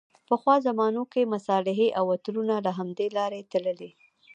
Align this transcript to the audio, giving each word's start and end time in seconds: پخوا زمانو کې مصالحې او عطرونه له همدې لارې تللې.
پخوا 0.27 0.55
زمانو 0.67 1.03
کې 1.11 1.31
مصالحې 1.33 1.87
او 1.99 2.05
عطرونه 2.15 2.55
له 2.65 2.71
همدې 2.79 3.07
لارې 3.17 3.41
تللې. 3.51 3.91